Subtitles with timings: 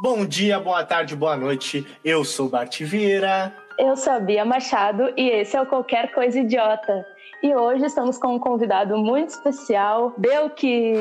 [0.00, 1.86] Bom dia, boa tarde, boa noite.
[2.04, 3.54] Eu sou Bart Vieira.
[3.78, 7.06] Eu sou a Bia Machado e esse é o Qualquer Coisa Idiota.
[7.40, 10.94] E hoje estamos com um convidado muito especial, Belki.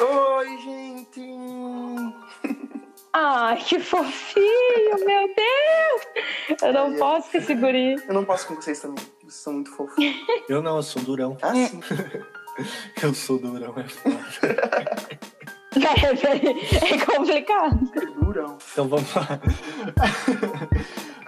[0.00, 1.22] Oi, gente!
[3.12, 6.58] Ai, que fofinho, meu Deus!
[6.62, 7.94] Eu não posso com esse guri.
[8.08, 10.04] Eu não posso com vocês também, vocês são muito fofos.
[10.48, 11.36] Eu não, eu sou durão.
[11.42, 11.80] Ah, sim.
[13.02, 14.18] Eu sou durão, é foda.
[15.78, 17.78] É, é complicado.
[18.20, 18.58] Durão.
[18.72, 19.28] Então vamos lá.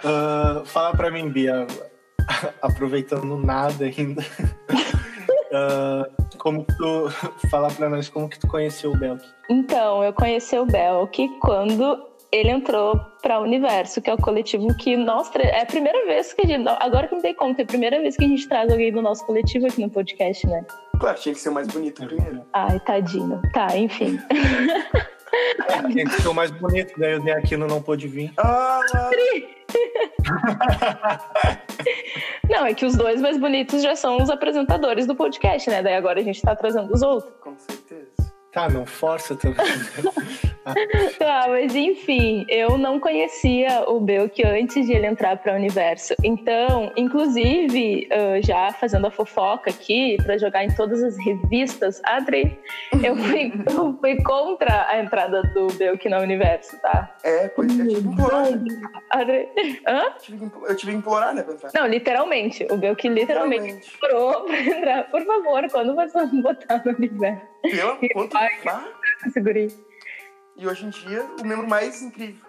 [0.03, 1.67] Ah, fala pra mim, Bia,
[2.63, 4.25] aproveitando nada ainda.
[5.53, 7.11] Ah, como que tu.
[7.51, 9.23] Fala pra nós como que tu conheceu o Belk.
[9.51, 12.03] Então, eu conheci o Belk quando
[12.33, 16.33] ele entrou para o Universo, que é o coletivo que nós é a primeira vez
[16.33, 18.49] que a gente, agora que me dei conta, é a primeira vez que a gente
[18.49, 20.65] traz alguém do nosso coletivo aqui no podcast, né?
[21.01, 22.43] Claro, tinha que ser o mais bonito primeiro.
[22.53, 23.41] Ai, tadinho.
[23.55, 24.19] Tá, enfim.
[25.95, 28.33] Tem que ser o mais bonito, daí o Aquino não pôde vir.
[28.37, 28.81] Ah,
[32.49, 35.83] Não, é que os dois mais bonitos já são os apresentadores do podcast, né?
[35.83, 37.33] Daí agora a gente tá trazendo os outros.
[37.41, 38.11] com certeza.
[38.53, 39.57] Tá, não força também.
[41.19, 46.15] Tá, mas enfim, eu não conhecia o Belk antes de ele entrar para o universo.
[46.23, 52.59] Então, inclusive, ah, já fazendo a fofoca aqui, para jogar em todas as revistas, Adri,
[53.03, 57.15] eu fui, eu fui contra a entrada do Belk no universo, tá?
[57.25, 58.51] É, pois eu tive que implorar.
[58.51, 58.65] né?
[59.11, 59.49] Adri.
[59.87, 60.03] Hã?
[60.05, 61.71] Eu tive que Eu implorar, né, pra entrar.
[61.75, 62.67] Não, literalmente.
[62.71, 63.95] O Belk literalmente Realmente.
[63.97, 65.11] implorou pra entrar.
[65.11, 67.43] Por favor, quando vocês vão botar no universo?
[67.63, 68.51] Pelo quanto Ai.
[68.67, 68.85] ah?
[70.61, 72.45] E hoje em dia, o membro mais incrível.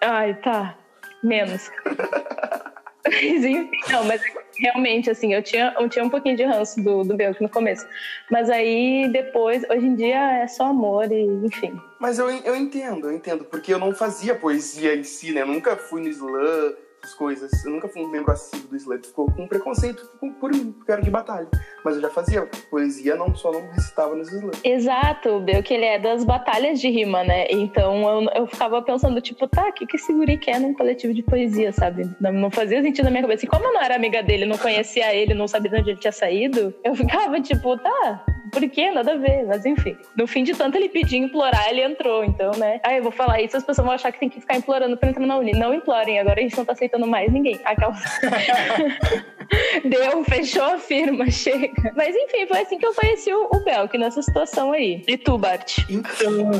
[0.00, 0.78] Ai, tá.
[1.22, 1.70] Menos.
[3.92, 4.22] não, mas
[4.58, 7.86] realmente, assim, eu tinha, eu tinha um pouquinho de ranço do, do Belk no começo.
[8.30, 11.78] Mas aí depois, hoje em dia é só amor e enfim.
[12.00, 13.44] Mas eu, eu entendo, eu entendo.
[13.44, 15.42] Porque eu não fazia poesia em si, né?
[15.42, 16.74] Eu nunca fui no slam,
[17.14, 17.64] coisas.
[17.64, 19.00] Eu nunca fui um membro assíduo do slam.
[19.02, 20.50] Ficou com preconceito com- por
[20.88, 21.48] era de batalha.
[21.84, 24.50] Mas eu já fazia poesia, não só não recitava nos slam.
[24.62, 27.46] Exato, o Belk ele é das batalhas de rima, né?
[27.50, 31.14] Então eu, eu ficava pensando, tipo, tá, o que, que esse guri quer num coletivo
[31.14, 32.08] de poesia, sabe?
[32.20, 33.44] Não, não fazia sentido na minha cabeça.
[33.44, 35.98] E como eu não era amiga dele, não conhecia ele, não sabia de onde ele
[36.00, 38.24] tinha saído, eu ficava, tipo, tá,
[38.54, 38.90] por quê?
[38.90, 39.44] Nada a ver.
[39.46, 42.24] Mas enfim, no fim de tanto ele pedir implorar, ele entrou.
[42.24, 42.80] Então, né?
[42.84, 45.10] Aí eu vou falar isso, as pessoas vão achar que tem que ficar implorando pra
[45.10, 45.52] entrar na Uni.
[45.52, 47.60] Não implorem, agora a gente não tá aceitando mais ninguém.
[47.64, 47.94] Aquela...
[49.84, 51.92] Deu, fechou a firma, chega.
[51.94, 55.02] Mas enfim, foi assim que eu conheci o, o Belk nessa situação aí.
[55.06, 55.78] E tu, Bart?
[55.90, 56.50] Então,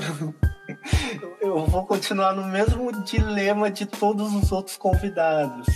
[1.41, 5.66] eu vou continuar no mesmo dilema de todos os outros convidados.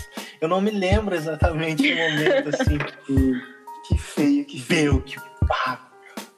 [0.40, 3.58] Eu não me lembro exatamente o momento assim que
[3.88, 4.92] Que feio, que feio.
[4.92, 5.87] Belk, pá,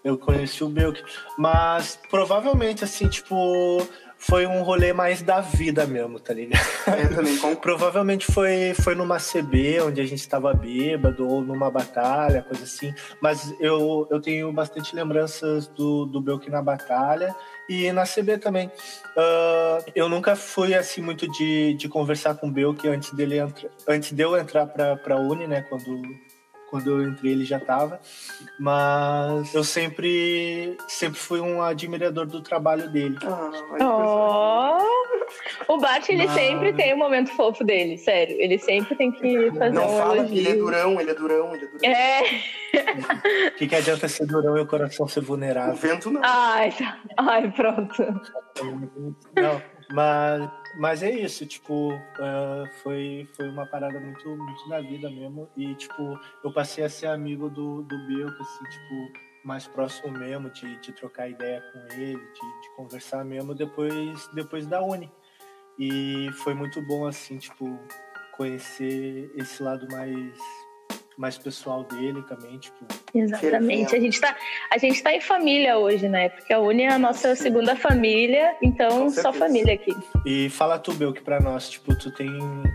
[0.05, 1.03] eu conheci o Belk,
[1.37, 3.87] mas provavelmente assim, tipo,
[4.21, 6.63] foi um rolê mais da vida mesmo, tá ligado?
[6.87, 7.61] Eu também concordo.
[7.61, 12.93] Provavelmente foi, foi numa CB, onde a gente estava bêbado, ou numa batalha, coisa assim.
[13.21, 17.35] Mas eu, eu tenho bastante lembranças do, do Belk na batalha
[17.67, 18.71] e na CB também.
[19.17, 23.37] Ah, eu nunca fui assim muito de, de conversar com o Belk antes, dele
[23.89, 25.63] antes de eu entrar pra, pra Uni, né?
[25.63, 26.03] Quando,
[26.71, 28.01] quando eu entrei ele já tava.
[28.59, 33.19] Mas eu sempre, sempre fui um admirador do trabalho dele.
[33.25, 34.79] Ah.
[35.67, 35.73] Oh!
[35.75, 38.37] O Bart, ele Mas- sempre tem um momento fofo dele, sério.
[38.41, 41.55] Ele sempre tem que fazer Não um fala que ele é durão, ele é durão,
[41.55, 41.91] ele é durão.
[41.91, 42.21] É.
[43.51, 45.75] O que, que adianta ser durão e o coração ser O vulnerável?
[45.75, 46.21] vento não.
[46.25, 46.99] Ai, tá.
[47.17, 48.21] Ai, pronto.
[49.35, 49.61] Não,
[49.93, 55.49] mas, mas é isso, tipo, ah, foi, foi uma parada muito, muito na vida mesmo.
[55.57, 59.13] E, tipo, eu passei a ser amigo do, do Belco, assim, tipo,
[59.45, 64.67] mais próximo mesmo, de, de trocar ideia com ele, de, de conversar mesmo depois, depois
[64.67, 65.11] da Uni.
[65.79, 67.79] E foi muito bom, assim, tipo,
[68.37, 70.39] conhecer esse lado mais,
[71.21, 72.77] mais pessoal dele também, tipo,
[73.15, 73.95] Exatamente.
[73.95, 74.35] A gente, tá,
[74.73, 76.31] a gente tá em família hoje, né?
[76.31, 79.95] Porque a Uni é a nossa segunda família, então só família aqui.
[80.25, 82.31] E fala tu, Belk, pra nós, tipo, tu tem,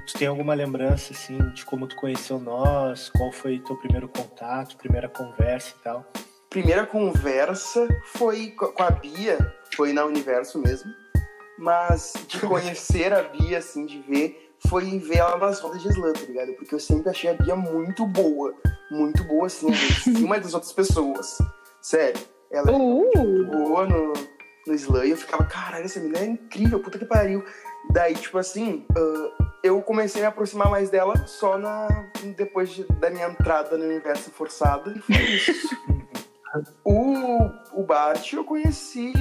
[0.06, 4.78] tu tem alguma lembrança, assim, de como tu conheceu nós, qual foi teu primeiro contato,
[4.78, 6.06] primeira conversa e tal?
[6.50, 9.38] Primeira conversa foi co- com a Bia,
[9.76, 10.92] foi na Universo mesmo.
[11.58, 16.14] Mas de conhecer a Bia, assim, de ver, foi ver ela nas rodas de slam,
[16.14, 16.54] tá ligado?
[16.54, 18.54] Porque eu sempre achei a Bia muito boa.
[18.92, 21.38] Muito boa, assim, acima das outras pessoas.
[21.82, 22.20] Sério.
[22.52, 23.46] Ela é Uh!
[23.52, 24.14] boa no,
[24.68, 27.44] no slam e eu ficava, caralho, essa menina é incrível, puta que pariu.
[27.92, 31.88] Daí, tipo assim, ah, eu comecei a me aproximar mais dela só na,
[32.38, 34.94] depois de- da minha entrada no universo forçada.
[34.96, 35.52] E foi isso.
[36.84, 39.14] O, o Bart eu conheci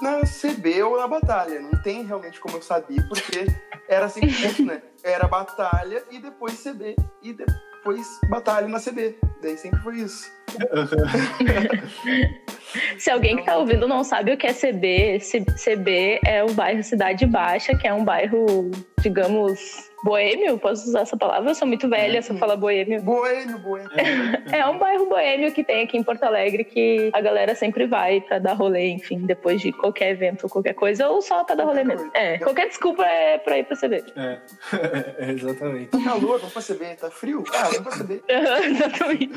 [0.00, 1.60] na CB ou na Batalha.
[1.60, 3.46] Não tem realmente como eu saber, porque
[3.88, 4.82] era isso, né?
[5.02, 6.96] Era Batalha e depois CB.
[7.22, 9.18] E depois Batalha na CB.
[9.42, 10.30] Daí sempre foi isso.
[12.98, 15.18] Se alguém que tá ouvindo não sabe o que é CB,
[15.62, 18.70] CB é o bairro Cidade Baixa, que é um bairro,
[19.00, 21.50] digamos, boêmio, posso usar essa palavra?
[21.50, 23.02] Eu sou muito velha se eu falar boêmio.
[23.02, 23.88] Boêmio, boêmio.
[24.50, 28.20] É, um bairro boêmio que tem aqui em Porto Alegre que a galera sempre vai
[28.20, 31.64] pra dar rolê, enfim, depois de qualquer evento ou qualquer coisa, ou só pra dar
[31.64, 32.10] rolê mesmo.
[32.14, 34.04] É, qualquer desculpa é pra ir pra CB.
[34.16, 34.38] É,
[35.18, 35.88] é exatamente.
[35.88, 36.96] Tá calor, vamos pra CB.
[36.96, 37.44] Tá frio?
[37.54, 38.22] Ah, vamos pra CB.
[38.28, 39.30] exatamente.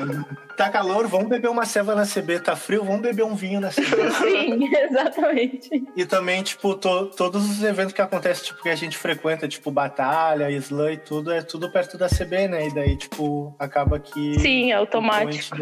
[0.56, 2.40] Tá calor, vamos beber uma ceva na CB.
[2.40, 4.10] Tá frio, vamos beber um vinho na CB.
[4.12, 5.84] Sim, exatamente.
[5.96, 9.70] E também, tipo, to, todos os eventos que acontecem, tipo, que a gente frequenta, tipo,
[9.70, 12.66] batalha, slam e tudo, é tudo perto da CB, né?
[12.68, 14.38] E daí, tipo, acaba que.
[14.40, 15.56] Sim, é automático.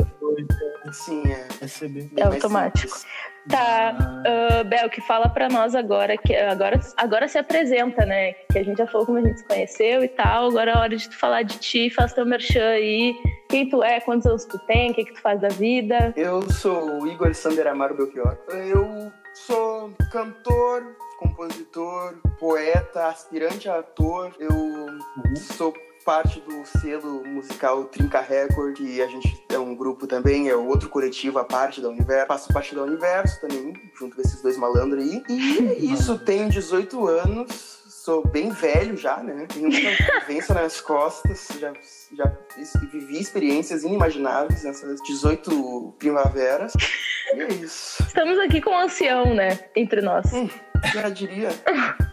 [0.92, 1.46] Sim, é.
[1.62, 2.10] É CB.
[2.16, 2.98] É automático.
[3.48, 8.32] Tá, uh, Bel, que fala pra nós agora, que agora, agora se apresenta, né?
[8.52, 10.96] Que a gente já falou como a gente se conheceu e tal, agora é hora
[10.96, 13.14] de tu falar de ti, faz teu merchan aí,
[13.48, 16.12] quem tu é, quantos anos tu tem, o que, que tu faz da vida.
[16.16, 18.36] Eu sou o Igor Sander Amaro Belchior.
[18.50, 20.84] Eu sou cantor,
[21.20, 24.32] compositor, poeta, aspirante a ator.
[24.38, 25.36] Eu uhum.
[25.36, 25.72] sou
[26.04, 30.88] parte do selo musical Trinca Record, que a gente é um grupo também, é outro
[30.88, 32.26] coletivo, a parte da Universo.
[32.26, 35.22] Faço parte da Universo também, junto com esses dois malandros aí.
[35.28, 39.46] E isso, tenho 18 anos sou bem velho já, né?
[39.52, 41.72] Tenho muita vivência nas costas, já,
[42.16, 42.32] já
[42.90, 46.72] vivi experiências inimagináveis nessas 18 primaveras.
[47.34, 48.02] E é isso.
[48.02, 49.58] Estamos aqui com um ancião, né?
[49.76, 50.32] Entre nós.
[50.32, 50.48] Hum,
[50.92, 51.50] já diria.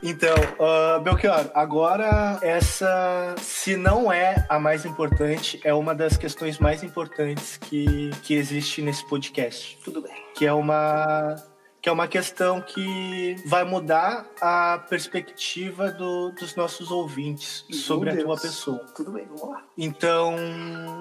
[0.02, 6.60] Então, uh, Belchior, agora essa, se não é a mais importante, é uma das questões
[6.60, 9.78] mais importantes que, que existe nesse podcast.
[9.84, 10.14] Tudo bem.
[10.36, 11.36] Que é uma
[11.82, 18.12] que é uma questão que vai mudar a perspectiva do, dos nossos ouvintes Meu sobre
[18.12, 18.24] Deus.
[18.24, 18.86] a tua pessoa.
[18.96, 19.64] Tudo bem, vamos lá.
[19.78, 20.36] Então,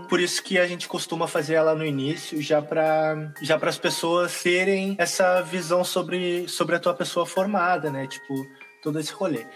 [0.08, 4.42] por isso que a gente costuma fazer ela no início, já para já as pessoas
[4.42, 8.06] terem essa visão sobre, sobre a tua pessoa formada, né?
[8.06, 8.34] Tipo,
[8.82, 9.46] todo esse rolê.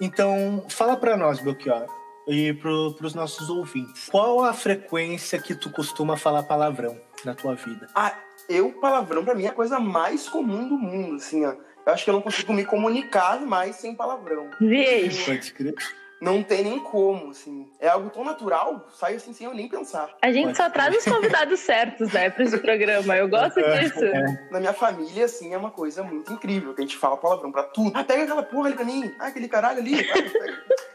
[0.00, 1.86] Então, fala para nós, Belchior,
[2.26, 4.08] e para os nossos ouvintes.
[4.10, 7.88] Qual a frequência que tu costuma falar palavrão na tua vida?
[7.94, 8.14] Ah,
[8.48, 11.54] eu, palavrão, para mim, é a coisa mais comum do mundo, assim, ó.
[11.86, 14.50] Eu acho que eu não consigo me comunicar mais sem palavrão.
[14.60, 15.24] Vixe.
[15.24, 15.74] Pode crer
[16.20, 17.68] não tem nem como, assim.
[17.80, 20.10] É algo tão natural, sai assim sem eu nem pensar.
[20.20, 23.16] A gente só traz os convidados certos, né, pra esse programa.
[23.16, 24.04] Eu gosto é, disso.
[24.04, 24.48] É.
[24.50, 27.62] Na minha família, assim, é uma coisa muito incrível, que a gente fala palavrão pra
[27.62, 27.92] tudo.
[27.94, 29.14] Ah, pega aquela porra ali pra mim.
[29.18, 29.94] Ah, aquele caralho ali.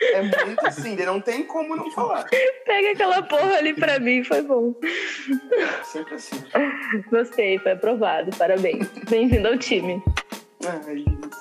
[0.02, 2.26] é muito assim, não tem como não falar.
[2.66, 4.74] Pega aquela porra ali pra mim, foi bom.
[5.52, 6.44] É, sempre assim.
[7.10, 8.36] Gostei, foi aprovado.
[8.38, 8.88] Parabéns.
[9.10, 10.04] Bem-vindo ao time.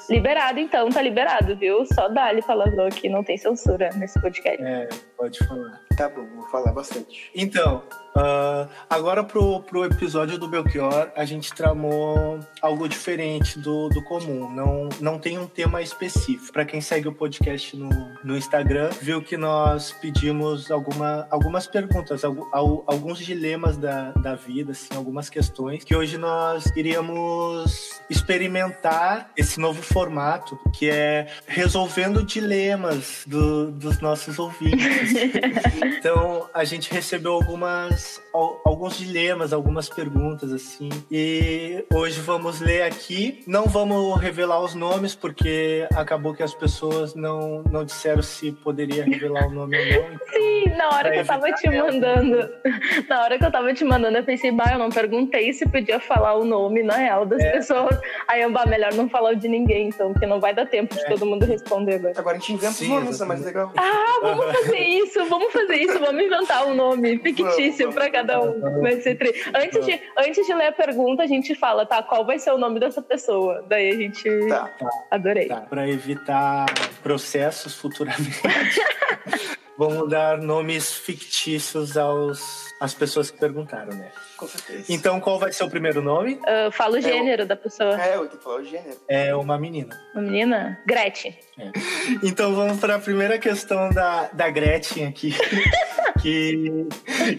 [0.08, 1.84] Liberado, então, tá liberado, viu?
[1.86, 4.62] Só dá-lhe palavrão aqui, não tem censura nesse podcast.
[4.62, 4.88] É,
[5.22, 5.80] pode falar.
[5.96, 7.30] Tá bom, vou falar bastante.
[7.32, 14.02] Então, Uh, agora pro, pro episódio do Belchior, a gente tramou algo diferente do, do
[14.04, 14.50] comum.
[14.50, 16.52] Não, não tem um tema específico.
[16.52, 17.88] Para quem segue o podcast no,
[18.22, 22.22] no Instagram, viu que nós pedimos alguma, algumas perguntas,
[22.52, 29.80] alguns dilemas da, da vida, assim, algumas questões, que hoje nós iríamos experimentar esse novo
[29.80, 35.11] formato, que é resolvendo dilemas do, dos nossos ouvintes.
[35.98, 40.88] Então, a gente recebeu algumas alguns dilemas, algumas perguntas, assim.
[41.10, 43.42] E hoje vamos ler aqui.
[43.46, 49.04] Não vamos revelar os nomes, porque acabou que as pessoas não, não disseram se poderia
[49.04, 50.14] revelar o nome ou não.
[50.14, 52.52] Então, Sim, na hora que eu tava te mandando.
[53.08, 56.00] Na hora que eu tava te mandando, eu pensei, bah, eu não perguntei se podia
[56.00, 57.52] falar o nome na real das é.
[57.52, 57.98] pessoas.
[58.28, 60.94] Aí eu, bah, melhor não falar o de ninguém, então, porque não vai dar tempo
[60.94, 61.08] de é.
[61.08, 62.14] todo mundo responder agora.
[62.16, 63.72] Agora a gente inventa os nomes, é mais legal.
[63.76, 68.80] Ah, vamos fazer isso, vamos fazer isso, vamos inventar um nome fictício para cada um.
[68.80, 69.32] Vai ser tri...
[69.54, 72.02] antes, de, antes de ler a pergunta, a gente fala, tá?
[72.02, 73.64] Qual vai ser o nome dessa pessoa?
[73.68, 74.48] Daí a gente.
[74.48, 74.70] Tá.
[75.10, 75.48] Adorei.
[75.48, 75.60] Tá.
[75.62, 76.66] Para evitar
[77.02, 78.40] processos futuramente.
[79.76, 84.12] Vamos dar nomes fictícios aos, às pessoas que perguntaram, né?
[84.36, 84.84] Com certeza.
[84.88, 86.34] Então, qual vai ser o primeiro nome?
[86.34, 87.48] Uh, fala o gênero é o...
[87.48, 88.00] da pessoa.
[88.00, 89.00] É, eu tenho que falar o gênero.
[89.08, 89.98] É uma menina.
[90.14, 90.78] Uma menina?
[90.86, 91.36] Gretchen.
[91.58, 91.70] É.
[92.22, 95.34] Então, vamos para a primeira questão da, da Gretchen aqui.
[96.22, 96.86] que,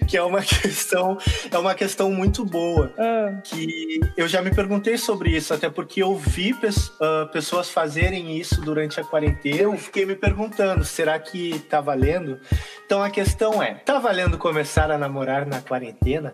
[0.07, 1.17] que é uma questão
[1.51, 2.93] é uma questão muito boa.
[2.97, 3.33] Ah.
[3.43, 8.37] Que eu já me perguntei sobre isso, até porque eu vi pes- ah, pessoas fazerem
[8.37, 9.61] isso durante a quarentena.
[9.61, 12.39] Eu fiquei me perguntando, será que tá valendo?
[12.85, 16.31] Então a questão é, tá valendo começar a namorar na quarentena?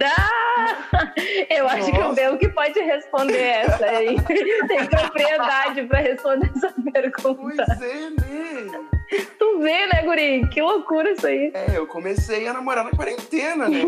[1.50, 2.16] Eu acho que o Nossa.
[2.16, 4.16] Bel que pode responder essa aí.
[4.68, 7.64] Tem propriedade pra responder essa Pois pergunta.
[7.82, 8.99] é, né?
[9.38, 10.48] Tu vê, né, Guri?
[10.50, 11.52] Que loucura isso aí.
[11.54, 13.82] É, eu comecei a namorar na quarentena, né?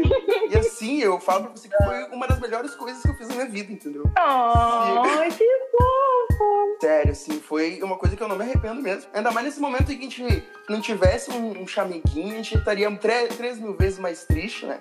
[0.49, 3.27] E assim, eu falo pra você que foi uma das melhores coisas que eu fiz
[3.29, 4.03] na minha vida, entendeu?
[4.15, 6.77] Ai, que fofo.
[6.81, 9.09] Sério, assim, foi uma coisa que eu não me arrependo mesmo.
[9.13, 12.57] Ainda mais nesse momento em que a gente não tivesse um, um chameguinho, a gente
[12.57, 14.79] estaria três, três mil vezes mais triste, né?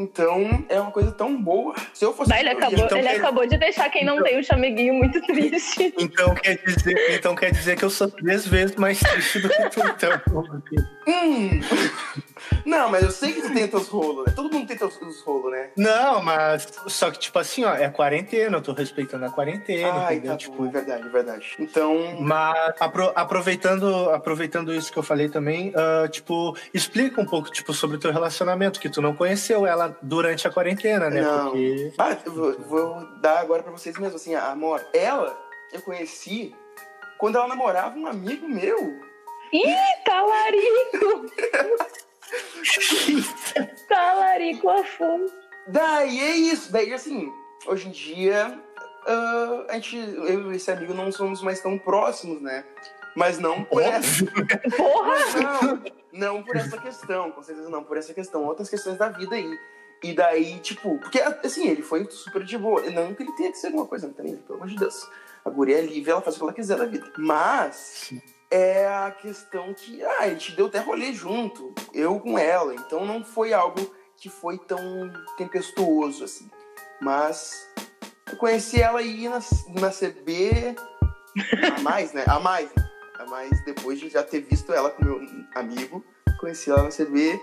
[0.00, 1.74] Então, é uma coisa tão boa.
[1.92, 2.30] Se eu fosse.
[2.30, 5.20] Mas ele acabou, Então, ele quer- acabou de deixar quem não tem um chameguinho muito
[5.22, 5.92] triste.
[5.98, 9.68] Então quer dizer, então quer dizer que eu sou três vezes mais triste do que
[9.70, 10.20] tu, então.
[11.08, 11.60] Hum.
[12.64, 14.32] Não, mas eu sei que tu tem teus rolos, né?
[14.34, 15.70] Todo mundo tem teus, teus rolos, né?
[15.76, 20.14] Não, mas só que tipo assim, ó, é quarentena, eu tô respeitando a quarentena, Ai,
[20.16, 20.32] entendeu?
[20.32, 21.56] tá tipo, bom, é verdade, é verdade.
[21.58, 27.50] Então, Mas apro- aproveitando, aproveitando isso que eu falei também, ah, tipo, explica um pouco
[27.50, 31.22] tipo sobre o teu relacionamento, que tu não conheceu ela durante a quarentena, né?
[31.22, 31.50] Não.
[31.50, 34.84] Porque Ah, eu vou, vou dar agora pra vocês mesmo, assim, a amor.
[34.92, 35.38] Ela,
[35.72, 36.54] eu conheci
[37.18, 39.00] quando ela namorava um amigo meu.
[39.52, 39.74] Ih,
[40.04, 41.26] talarico!
[43.88, 45.32] talarico a fundo.
[45.66, 46.72] Daí é isso.
[46.72, 47.32] Daí, assim,
[47.66, 48.58] hoje em dia,
[49.06, 52.64] ah, a gente, eu e esse amigo não somos mais tão próximos, né?
[53.16, 54.24] Mas não por essa.
[54.76, 55.16] Porra!
[56.12, 58.44] Não, não por essa questão, com certeza não por essa questão.
[58.44, 59.58] Outras questões da vida aí.
[60.02, 62.82] E daí, tipo, porque assim, ele foi super de boa.
[62.90, 64.40] Não que ele tenha que ser alguma coisa também, né?
[64.46, 65.08] pelo amor de Deus.
[65.44, 67.10] A guria é livre, ela faz o que ela quiser da vida.
[67.16, 68.12] Mas
[68.50, 72.74] é a questão que, ah, a gente deu até rolê junto, eu com ela.
[72.74, 74.80] Então não foi algo que foi tão
[75.36, 76.50] tempestuoso assim.
[77.00, 77.68] Mas
[78.30, 79.40] eu conheci ela aí na,
[79.80, 80.74] na CB
[81.76, 82.24] a mais, né?
[82.26, 82.88] A mais, né?
[83.18, 85.20] A mais depois de já ter visto ela com meu
[85.54, 86.04] amigo.
[86.40, 87.40] Conheci ela na CB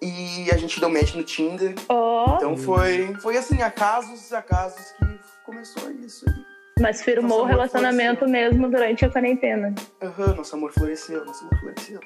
[0.00, 1.74] e a gente deu match no Tinder.
[1.88, 6.47] Ó, Então foi, foi assim, acasos, acasos que começou isso aí.
[6.80, 9.74] Mas firmou o relacionamento mesmo durante a quarentena.
[10.02, 12.00] Aham, nosso amor floresceu, nosso amor floresceu.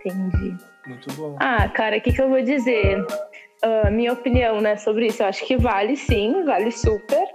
[0.00, 0.56] Entendi.
[0.86, 1.36] muito bom.
[1.38, 3.04] Ah, cara, o que, que eu vou dizer?
[3.62, 7.26] Ah, minha opinião, né, sobre isso, eu acho que vale sim, vale super.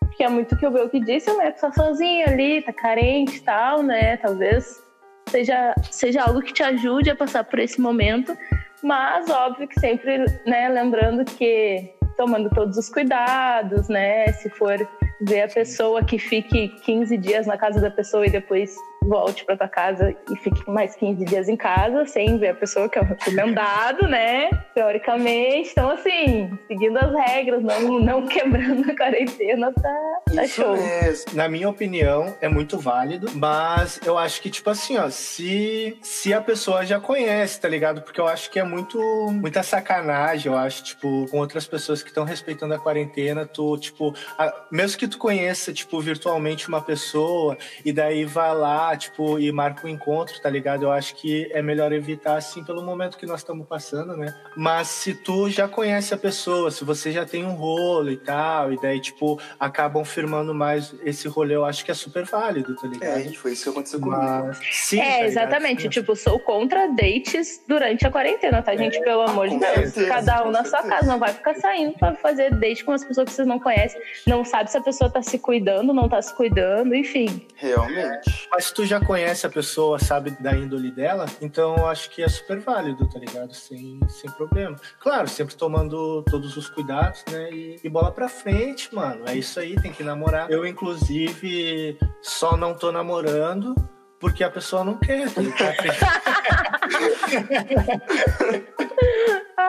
[0.00, 1.52] Porque é muito o que eu vi o que disse, né?
[1.52, 4.16] Tu tá sozinho ali, tá carente e tal, né?
[4.16, 4.82] Talvez
[5.28, 8.36] seja, seja algo que te ajude a passar por esse momento.
[8.82, 14.26] Mas, óbvio que sempre, né, lembrando que tomando todos os cuidados, né?
[14.32, 14.76] Se for
[15.20, 19.56] ver a pessoa que fique 15 dias na casa da pessoa e depois volte para
[19.56, 23.02] tua casa e fique mais 15 dias em casa, sem ver a pessoa, que é
[23.02, 24.50] o recomendado, né?
[24.74, 25.70] Teoricamente.
[25.70, 30.76] Então, assim, seguindo as regras, não, não quebrando a quarentena, tá, tá Isso show.
[30.76, 31.34] mesmo.
[31.34, 36.34] Na minha opinião, é muito válido, mas eu acho que, tipo assim, ó, se, se
[36.34, 38.02] a pessoa já conhece, tá ligado?
[38.02, 38.98] Porque eu acho que é muito,
[39.32, 44.14] muita sacanagem, eu acho, tipo, com outras pessoas que estão respeitando a quarentena, tu, tipo,
[44.38, 49.50] a- mesmo que tu conheça, tipo, virtualmente uma pessoa, e daí vai lá, tipo, e
[49.52, 50.82] marca um encontro, tá ligado?
[50.84, 54.34] Eu acho que é melhor evitar, assim, pelo momento que nós estamos passando, né?
[54.56, 58.72] Mas se tu já conhece a pessoa, se você já tem um rolo e tal,
[58.72, 62.86] e daí, tipo, acabam firmando mais esse rolê, eu acho que é super válido, tá
[62.86, 63.18] ligado?
[63.18, 64.20] É, gente, foi isso que aconteceu comigo.
[64.20, 65.26] Mas, sim, tá É, ligado?
[65.28, 65.82] exatamente.
[65.82, 65.88] Sim.
[65.88, 69.00] Tipo, sou contra dates durante a quarentena, tá, gente?
[69.02, 69.74] Pelo amor de Deus.
[69.74, 70.88] certeza, Cada um na sua certeza.
[70.94, 71.06] casa.
[71.12, 74.00] Não vai ficar saindo pra fazer date com as pessoas que vocês não conhecem.
[74.26, 77.46] Não sabe se a pessoa tá se cuidando, não tá se cuidando, enfim.
[77.56, 78.48] Realmente.
[78.50, 82.28] Mas tu já conhece a pessoa, sabe da índole dela, então eu acho que é
[82.28, 83.52] super válido, tá ligado?
[83.52, 84.76] Sem, sem problema.
[85.00, 87.50] Claro, sempre tomando todos os cuidados, né?
[87.50, 89.24] E, e bola pra frente, mano.
[89.26, 90.48] É isso aí, tem que namorar.
[90.48, 93.74] Eu, inclusive, só não tô namorando
[94.20, 95.42] porque a pessoa não quer, tá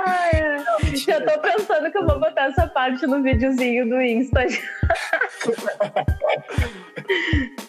[0.06, 0.60] ai.
[1.08, 4.42] Eu tô pensando que eu vou botar essa parte no videozinho do Insta.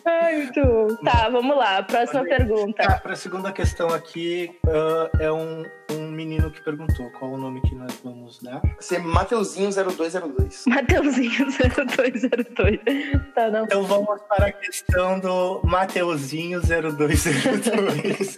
[0.05, 0.97] Ai, muito bom.
[1.05, 1.83] Tá, vamos lá.
[1.83, 2.83] Próxima pergunta.
[2.83, 7.61] Tá, pra segunda questão aqui, ah, é um, um menino que perguntou qual o nome
[7.63, 8.61] que nós vamos dar.
[8.79, 10.65] Ser Mateuzinho 0202.
[10.67, 12.81] Mateuzinho 0202.
[13.35, 13.65] Tá, não.
[13.65, 18.37] Então vamos para a questão do Mateuzinho 0202.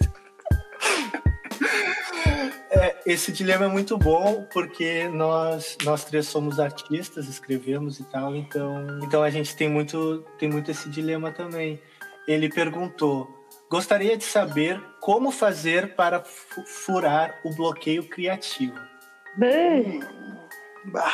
[2.74, 8.34] É, esse dilema é muito bom porque nós, nós três somos artistas, escrevemos e tal,
[8.34, 11.78] então, então a gente tem muito, tem muito esse dilema também.
[12.26, 13.28] Ele perguntou:
[13.70, 18.78] gostaria de saber como fazer para fu- furar o bloqueio criativo?
[19.36, 20.00] Bem,
[20.86, 21.12] Bah,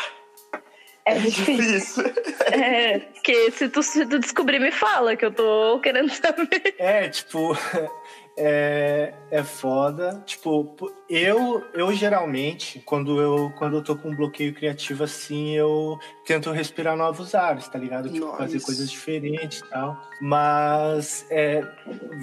[1.05, 1.57] É é difícil.
[2.05, 2.05] difícil.
[2.53, 6.75] É, porque se tu, se tu descobrir, me fala, que eu tô querendo saber.
[6.79, 7.57] É, tipo,
[8.39, 10.23] é, é foda.
[10.25, 10.75] Tipo,
[11.11, 16.51] eu, eu geralmente, quando eu, quando eu tô com um bloqueio criativo assim, eu tento
[16.53, 18.09] respirar novos ares, tá ligado?
[18.09, 20.01] Tipo, fazer coisas diferentes e tal.
[20.21, 21.67] Mas é,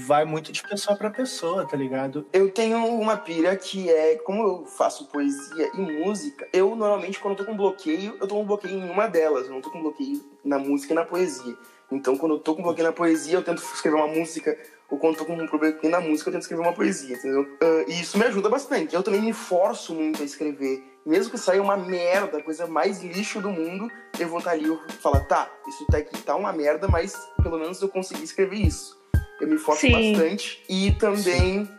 [0.08, 2.26] vai muito de pessoa pra pessoa, tá ligado?
[2.32, 7.38] Eu tenho uma pira que é, como eu faço poesia e música, eu normalmente, quando
[7.38, 9.48] eu tô com bloqueio, eu tô com bloqueio em uma delas.
[9.48, 11.56] Eu não tô com bloqueio na música e na poesia.
[11.92, 14.58] Então, quando eu tô com bloqueio na poesia, eu tento escrever uma música.
[14.90, 17.48] Ou quando eu tô com um problema na música, eu tento escrever uma poesia, entendeu?
[17.62, 18.94] Ah, e isso me ajuda bastante.
[18.94, 20.84] Eu também me forço muito a escrever.
[21.06, 24.66] Mesmo que saia uma merda, a coisa mais lixo do mundo, eu vou estar ali
[24.66, 28.58] e falar, tá, isso tá aqui tá uma merda, mas pelo menos eu consegui escrever
[28.58, 28.98] isso.
[29.40, 30.14] Eu me forço Sim.
[30.14, 30.64] bastante.
[30.68, 31.70] E também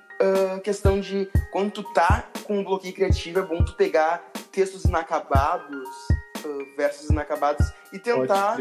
[0.55, 4.85] a questão de quando tu tá com um bloqueio criativo, é bom tu pegar textos
[4.85, 5.89] inacabados,
[6.77, 8.57] versos inacabados, e tentar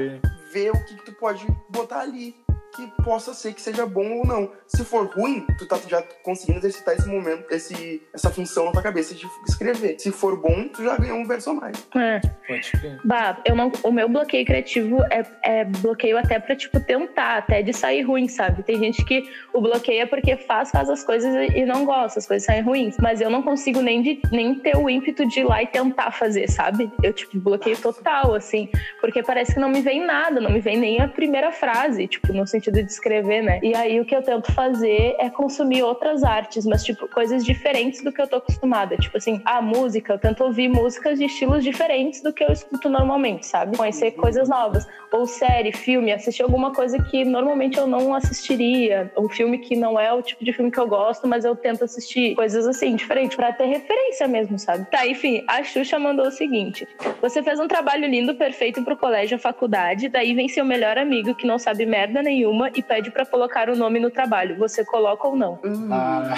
[0.51, 2.44] ver o que, que tu pode botar ali
[2.75, 4.51] que possa ser que seja bom ou não.
[4.67, 8.81] Se for ruim, tu tá já conseguindo exercitar esse momento, esse, essa função na tua
[8.81, 9.99] cabeça de escrever.
[9.99, 11.87] Se for bom, tu já ganhou um verso a mais.
[11.95, 12.21] É.
[12.47, 12.99] Pode crer.
[13.03, 17.61] Bah, eu não, o meu bloqueio criativo é, é bloqueio até pra, tipo, tentar, até
[17.61, 18.63] de sair ruim, sabe?
[18.63, 22.27] Tem gente que o bloqueia porque faz, faz as coisas e e não gosta, as
[22.27, 22.97] coisas saem ruins.
[22.99, 26.11] Mas eu não consigo nem, de, nem ter o ímpeto de ir lá e tentar
[26.11, 26.91] fazer, sabe?
[27.01, 28.69] Eu, tipo, bloqueio total, assim.
[28.99, 32.33] Porque parece que não me vem nada, não me vem nem a primeira frase, tipo,
[32.33, 33.59] no sentido de escrever, né?
[33.61, 38.03] E aí o que eu tento fazer é consumir outras artes, mas, tipo, coisas diferentes
[38.03, 38.97] do que eu tô acostumada.
[38.97, 42.89] Tipo assim, a música, eu tento ouvir músicas de estilos diferentes do que eu escuto
[42.89, 43.77] normalmente, sabe?
[43.77, 44.87] Conhecer coisas novas.
[45.11, 49.11] Ou série, filme, assistir alguma coisa que normalmente eu não assistiria.
[49.17, 51.83] Um filme que não é o tipo de filme que eu gosto, mas eu tento
[51.83, 52.35] assistir.
[52.35, 54.89] Coisas assim, diferentes, pra ter referência mesmo, sabe?
[54.89, 56.87] Tá, enfim, a Xuxa mandou o seguinte:
[57.21, 61.47] Você fez um trabalho lindo, perfeito pro colégio, faculdade, daí vem seu melhor amigo que
[61.47, 64.57] não sabe merda nenhuma e pede pra colocar o nome no trabalho.
[64.57, 65.59] Você coloca ou não?
[65.91, 66.33] Ah,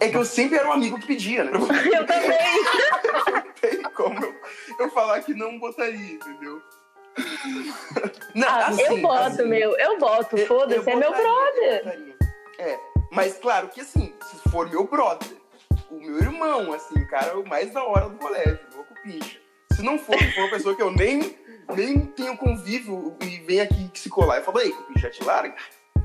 [0.00, 1.52] É que eu sempre era um amigo que pedia, né?
[1.94, 2.62] Eu também.
[3.34, 4.34] Não tem como eu,
[4.80, 6.60] eu falar que não botaria, entendeu?
[8.34, 9.76] Não, Ah, assim, eu boto, assim, meu.
[9.78, 12.16] Eu boto, foda-se, é meu brother.
[12.58, 12.78] É,
[13.10, 15.28] mas claro que assim, se for meu brother,
[15.90, 19.38] o meu irmão, assim, o cara é o mais da hora do colégio, meu cupincha.
[19.72, 21.36] Se não for, for uma pessoa que eu nem,
[21.74, 25.54] nem tenho convívio e vem aqui se colar, eu falo, ei, cupincha, já te larga?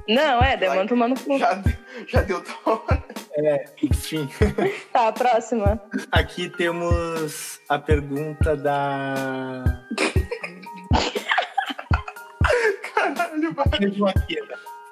[0.08, 1.38] Não, é, demanda tomando cu.
[1.38, 1.62] Já,
[2.08, 3.04] já deu hora.
[3.34, 4.30] é, enfim.
[4.94, 5.82] Tá, próxima.
[6.12, 9.64] Aqui temos a pergunta da
[12.96, 13.66] Caralho, vai.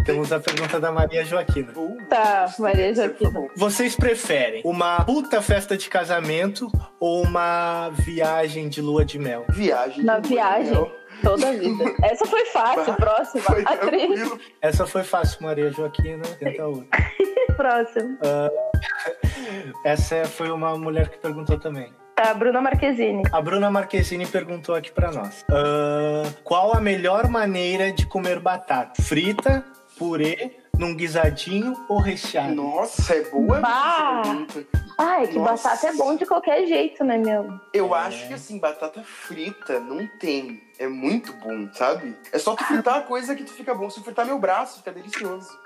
[0.05, 1.73] Temos a pergunta da Maria Joaquina.
[2.07, 3.47] Tá, Maria Joaquina.
[3.55, 9.45] Vocês preferem uma puta festa de casamento ou uma viagem de lua de mel?
[9.49, 10.03] Viagem.
[10.03, 10.71] Na de viagem.
[10.73, 10.91] Mel.
[11.23, 11.83] Toda a vida.
[12.03, 13.41] Essa foi fácil, Bah, próxima.
[13.43, 14.39] Foi Atriz, tranquilo.
[14.61, 16.21] Essa foi fácil, Maria Joaquina.
[16.39, 16.85] Tenta outra.
[17.57, 18.17] próxima.
[19.83, 21.91] Essa foi uma mulher que perguntou também.
[22.15, 23.23] Tá, Bruna Marquezine.
[23.31, 25.43] A Bruna Marquezine perguntou aqui pra nós.
[25.51, 29.01] Ah, qual a melhor maneira de comer batata?
[29.01, 29.65] Frita,
[29.97, 32.53] purê, num guisadinho ou recheado?
[32.55, 34.21] Nossa, é boa Bah.
[34.23, 34.65] pergunta.
[34.97, 35.67] Ai, que Nossa.
[35.69, 37.60] batata é bom de qualquer jeito, né, meu?
[37.73, 37.99] Eu É.
[37.99, 40.62] acho que assim, batata frita não tem.
[40.79, 42.15] É muito bom, sabe?
[42.31, 43.89] É só tu fritar a coisa que tu fica bom.
[43.89, 45.49] Se tu fritar meu braço, fica delicioso.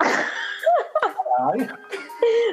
[1.38, 1.68] Ai,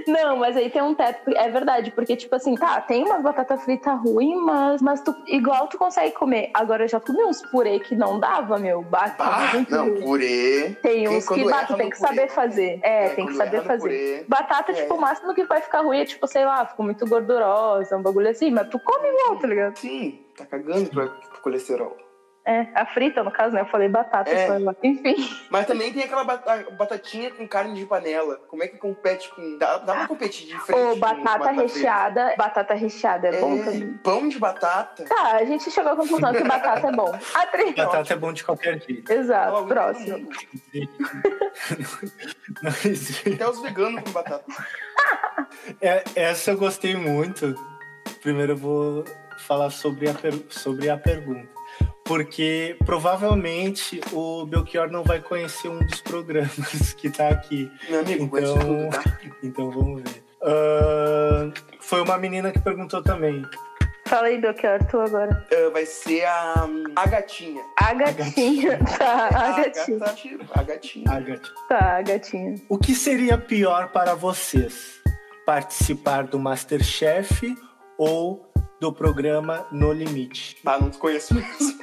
[0.07, 1.31] Não, mas aí tem um teto.
[1.35, 5.67] É verdade, porque, tipo assim, tá, tem umas batata frita ruim, mas, mas tu, igual
[5.67, 6.49] tu consegue comer.
[6.53, 8.81] Agora eu já comi uns purê que não dava, meu.
[8.81, 10.01] Bate Ah, não, ruim.
[10.01, 10.77] purê.
[10.81, 12.79] Tem uns que tu tem que purê, saber fazer.
[12.83, 13.81] É, tem que saber fazer.
[13.81, 14.75] purê, Batata, É.
[14.75, 18.01] tipo, o máximo que vai ficar ruim é, tipo, sei lá, ficou muito gordurosa, um
[18.01, 19.77] bagulho assim, mas tu come igual, tá ligado?
[19.77, 21.95] Sim, tá cagando pro colesterol.
[22.49, 23.59] É, a frita, no caso, né?
[23.59, 24.47] Eu falei batata, É.
[24.81, 25.15] Enfim.
[25.49, 28.37] Mas também tem aquela bata- batatinha com carne de panela.
[28.47, 29.57] Como é que compete com.
[29.57, 31.61] Dá, dá pra competir de frente Ou com batata frita?
[31.61, 32.33] recheada.
[32.37, 33.83] Batata recheada é, bom também.
[33.83, 35.03] É, pão de batata.
[35.03, 37.13] Tá, a gente chegou à conclusão que batata é bom.
[37.35, 37.75] Atriz.
[37.75, 39.11] batata é bom de qualquer jeito.
[39.11, 40.29] Exato, todo próximo.
[43.33, 44.45] Até os veganos com batata.
[45.81, 47.55] É, essa eu gostei muito.
[48.21, 49.05] Primeiro eu vou
[49.37, 50.13] falar sobre a,
[50.49, 51.56] sobre a pergunta.
[52.07, 57.69] Porque provavelmente o Belchior não vai conhecer um dos programas que tá aqui.
[57.89, 59.03] Meu amigo, Então- tudo, tá?
[59.43, 60.23] Então vamos ver.
[60.41, 63.43] Ahn, foi uma menina que perguntou também.
[64.05, 65.45] Fala aí, Belchior, tu agora.
[65.51, 66.65] Uh, vai ser a,
[66.95, 67.61] a gatinha.
[67.75, 68.79] A gatinha.
[68.97, 69.97] Tá, a gatinha.
[70.53, 71.05] A gatinha.
[71.11, 71.41] A gatinha.
[71.67, 72.55] Tá, a gatinha.
[72.69, 75.01] O que seria pior para vocês?
[75.45, 77.53] Participar do Masterchef
[77.97, 78.46] ou
[78.79, 80.57] do programa No Limite?
[80.65, 81.79] Ah, não te conheço mesmo.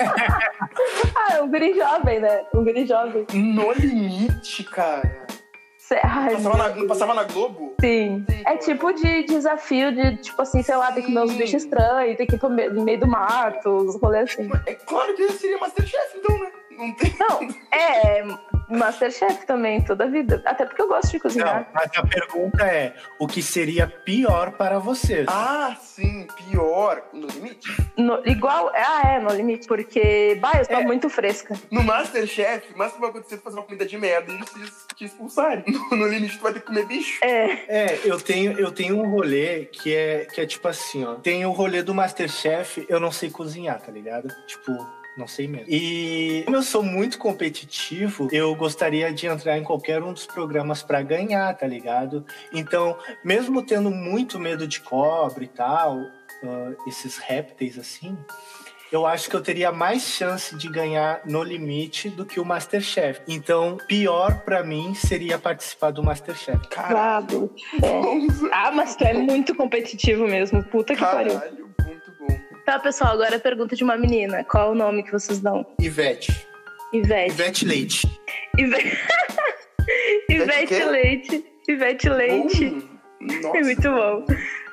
[1.14, 2.44] ah, é um guri jovem, né?
[2.54, 3.26] Um guri jovem.
[3.32, 5.26] No Limite, cara.
[6.04, 7.74] Ai, passava, na, passava na Globo?
[7.80, 8.24] Sim.
[8.30, 8.42] Sim.
[8.46, 12.16] É tipo de desafio de, tipo assim, sei lá, tem que comer uns bichos estranhos,
[12.16, 14.48] tem que ir pro meio, no meio do mato, os rolês assim.
[14.66, 16.52] É claro que seria Masterchef, então, né?
[16.70, 17.14] Não tem.
[17.18, 17.40] Não,
[17.76, 18.22] é.
[18.80, 20.42] Masterchef também, toda a vida.
[20.46, 21.60] Até porque eu gosto de cozinhar.
[21.60, 25.26] Não, mas a pergunta é: o que seria pior para vocês?
[25.28, 27.02] Ah, sim, pior.
[27.12, 27.68] No limite?
[27.96, 28.72] No, igual.
[28.74, 29.68] Ah, é, no limite.
[29.68, 30.84] Porque, bah, eu estou é.
[30.84, 31.54] muito fresca.
[31.70, 34.86] No Masterchef, o máximo que vai acontecer é fazer uma comida de merda e eles
[34.96, 35.64] te expulsarem.
[35.90, 37.18] No, no, limite, tu vai ter que comer bicho.
[37.22, 37.64] É.
[37.68, 41.14] É, eu tenho, eu tenho um rolê que é, que é tipo assim, ó.
[41.16, 44.28] Tem o rolê do Masterchef, eu não sei cozinhar, tá ligado?
[44.46, 45.66] Tipo não sei mesmo.
[45.68, 50.82] E como eu sou muito competitivo, eu gostaria de entrar em qualquer um dos programas
[50.82, 52.24] para ganhar, tá ligado?
[52.52, 58.16] Então, mesmo tendo muito medo de cobre e tal, uh, esses répteis assim,
[58.92, 63.20] eu acho que eu teria mais chance de ganhar no limite do que o Masterchef.
[63.28, 66.66] Então, pior para mim seria participar do Masterchef.
[66.68, 67.54] Caralho.
[67.82, 68.50] É.
[68.52, 70.62] Ah, mas tu é muito competitivo mesmo.
[70.64, 71.38] Puta que Caralho.
[71.38, 71.59] pariu.
[72.70, 74.44] Tá, pessoal, agora a pergunta de uma menina.
[74.44, 75.66] Qual o nome que vocês dão?
[75.80, 76.46] Ivete.
[76.92, 77.32] Ivete.
[77.32, 78.20] Ivete Leite.
[78.56, 78.76] Ive...
[80.30, 81.44] Ivete Leite.
[81.68, 82.66] Ivete Leite.
[82.66, 84.24] Uh, é muito bom.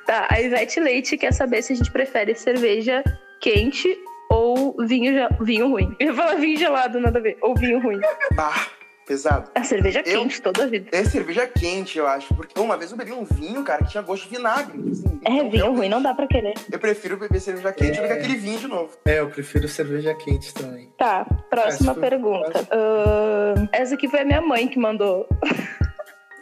[0.06, 3.04] Tá, a Ivete Leite quer saber se a gente prefere cerveja
[3.42, 3.98] quente
[4.30, 5.96] ou vinho, vinho ruim.
[6.00, 7.36] Eu ia falar vinho gelado, nada a ver.
[7.42, 8.00] Ou vinho ruim.
[8.36, 8.77] Bah
[9.08, 9.50] pesado.
[9.56, 10.90] A cerveja eu, quente toda a vida.
[10.92, 12.36] É cerveja quente, eu acho.
[12.36, 14.78] Porque uma vez eu bebi um vinho, cara, que tinha gosto de vinagre.
[14.92, 16.54] Assim, é, então, vinho ruim não dá pra querer.
[16.70, 18.02] Eu prefiro beber cerveja quente é...
[18.02, 18.92] do que aquele vinho de novo.
[19.06, 20.90] É, eu prefiro cerveja quente também.
[20.98, 22.62] Tá, próxima pergunta.
[22.64, 25.28] Uh, essa aqui foi a minha mãe que mandou.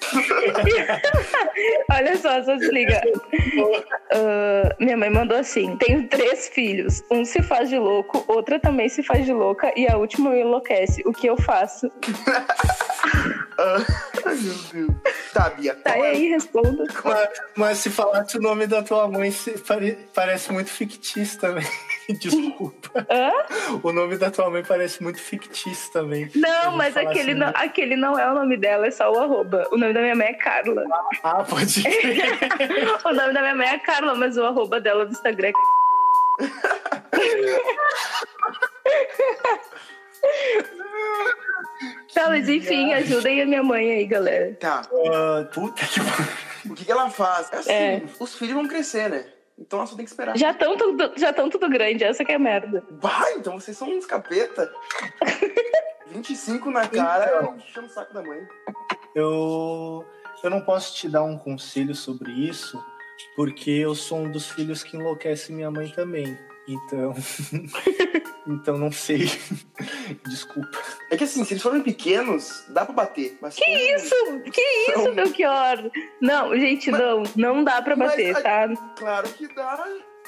[1.91, 3.01] Olha só, só se liga.
[4.13, 7.03] Uh, minha mãe mandou assim: tenho três filhos.
[7.11, 10.41] Um se faz de louco, outra também se faz de louca e a última me
[10.41, 11.01] enlouquece.
[11.05, 11.89] O que eu faço?
[13.57, 14.95] Ai, meu Deus.
[15.33, 15.75] Tá, Bia.
[15.75, 16.01] Tá é?
[16.01, 16.85] aí, responda.
[17.03, 19.33] Mas, mas, se falasse o nome da tua mãe,
[19.67, 21.65] pare, parece muito fictício também.
[22.19, 23.05] Desculpa.
[23.09, 23.31] Hã?
[23.83, 26.29] O nome da tua mãe parece muito fictício também.
[26.35, 29.67] Não, mas aquele, assim, não, aquele não é o nome dela, é só o arroba.
[29.71, 30.83] O nome da minha mãe é Carla.
[31.23, 32.39] Ah, pode crer.
[33.03, 35.53] o nome da minha mãe é Carla, mas o arroba dela do Instagram é.
[42.15, 44.55] Tá, mas enfim, ajudem a minha mãe aí, galera.
[44.57, 44.83] Tá.
[44.89, 47.51] Uh, puta que O que, que ela faz?
[47.51, 48.03] É assim, é.
[48.17, 49.25] os filhos vão crescer, né?
[49.59, 50.37] Então ela só tem que esperar.
[50.37, 52.81] Já estão tudo, já tão tudo grande, essa que é a merda.
[52.89, 54.71] Vai, então vocês são uns capeta.
[56.07, 58.47] 25 na cara, então, enchendo o saco da mãe.
[59.13, 60.05] Eu,
[60.41, 62.81] eu não posso te dar um conselho sobre isso,
[63.35, 66.37] porque eu sou um dos filhos que enlouquece minha mãe também.
[66.67, 67.13] Então.
[68.47, 69.29] então não sei.
[70.25, 70.77] Desculpa.
[71.11, 73.37] É que assim, se eles forem pequenos, dá pra bater.
[73.41, 74.15] Mas que isso?
[74.51, 75.15] Que isso, são...
[75.15, 75.91] Belchior?
[76.21, 77.01] Não, gente, mas...
[77.01, 77.23] não.
[77.35, 78.67] Não dá pra bater, mas, tá?
[78.95, 79.83] Claro que dá.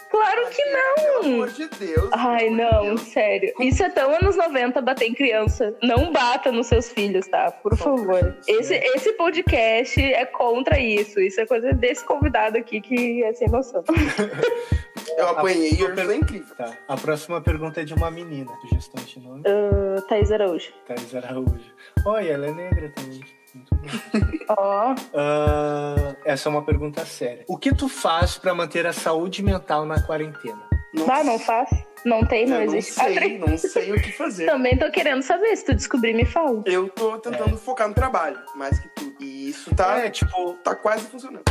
[0.09, 0.95] Claro que não!
[0.95, 2.09] Pelo amor de Deus.
[2.13, 3.01] Ai, não, Deus.
[3.01, 3.53] sério.
[3.59, 5.75] Isso é tão anos 90 bater em criança.
[5.83, 7.51] Não bata nos seus filhos, tá?
[7.51, 8.37] Por favor.
[8.47, 11.19] Esse, esse podcast é contra isso.
[11.19, 13.83] Isso é coisa desse convidado aqui que é sem noção.
[15.17, 16.55] Eu apanhei e eu incrível.
[16.55, 16.77] Tá.
[16.87, 18.51] A próxima pergunta é de uma menina.
[18.61, 19.41] Sugestão de nome?
[19.41, 20.71] Uh, Thaís Araújo.
[20.85, 21.73] Thaís Araújo.
[22.05, 23.21] Olha, ela é negra também.
[24.49, 24.93] Ó.
[24.93, 24.93] oh.
[24.93, 27.43] uh, essa é uma pergunta séria.
[27.47, 30.61] O que tu faz para manter a saúde mental na quarentena?
[30.93, 31.13] Nossa.
[31.13, 31.75] Ah, não faço.
[32.05, 32.99] Não tem, não eu existe.
[32.99, 34.45] Não sei, não sei o que fazer.
[34.45, 35.55] Também tô querendo saber.
[35.55, 36.61] Se tu descobrir, me fala.
[36.65, 37.57] Eu tô tentando é.
[37.57, 39.15] focar no trabalho, mais que tudo.
[39.19, 41.43] E isso tá, é, tipo, tá quase funcionando.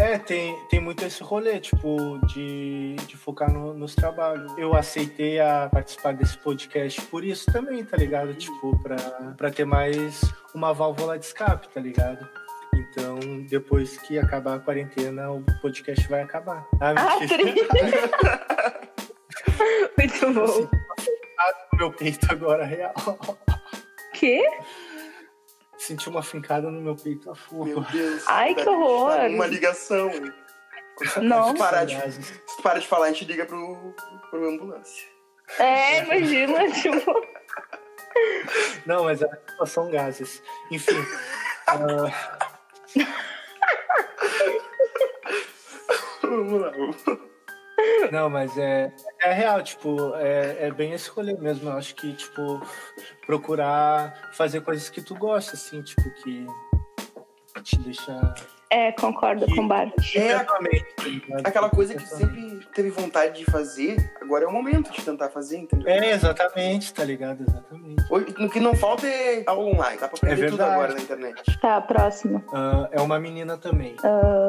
[0.00, 4.56] É, tem, tem muito esse rolê, tipo, de, de focar no, nos trabalhos.
[4.56, 8.32] Eu aceitei a participar desse podcast por isso também, tá ligado?
[8.34, 8.96] Tipo, pra,
[9.36, 10.20] pra ter mais
[10.54, 12.28] uma válvula de escape, tá ligado?
[12.74, 16.64] Então, depois que acabar a quarentena, o podcast vai acabar.
[16.80, 17.18] Ah, ah
[19.98, 20.44] Muito bom.
[20.44, 20.68] Assim,
[21.74, 22.94] meu peito agora real.
[24.14, 24.42] Quê?
[25.78, 27.64] Senti uma fincada no meu peito a fogo.
[27.64, 28.24] Meu Deus.
[28.26, 29.14] Ai, que horror.
[29.30, 30.10] Uma ligação.
[31.22, 31.52] Não.
[31.52, 33.94] Se parar, de, se parar de falar, a gente liga pro,
[34.30, 35.06] pro ambulância.
[35.58, 37.26] É, imagina, tipo.
[38.84, 39.28] Não, mas é
[39.66, 40.42] são gases.
[40.70, 40.98] Enfim.
[41.70, 42.10] uh...
[46.22, 46.72] Vamos lá.
[48.10, 51.70] Não, mas é, é real, tipo, é, é bem esse rolê mesmo.
[51.70, 52.60] Eu acho que, tipo,
[53.32, 56.46] procurar fazer coisas que tu gosta, assim, tipo, que
[57.62, 58.34] te deixa.
[58.70, 59.92] É, concordo que- com o Bart.
[60.16, 60.56] É, tá?
[61.44, 65.58] Aquela coisa que sempre teve vontade de fazer, agora é o momento de tentar fazer,
[65.58, 65.88] entendeu?
[65.88, 67.44] É, exatamente, tá ligado?
[67.46, 68.02] Exatamente.
[68.10, 70.72] Hoje, O que não falta é aula online, dá pra aprender É tudo verdade.
[70.74, 71.58] agora na internet.
[71.60, 72.42] Tá, próximo.
[72.52, 73.94] Ah, é uma menina também.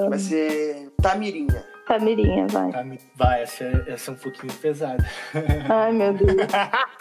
[0.10, 1.66] Vai ser Tamirinha.
[1.88, 2.72] Tamirinha, vai.
[3.16, 5.04] Vai, essa é, essa é um pouquinho pesada.
[5.70, 6.30] Ai, meu Deus.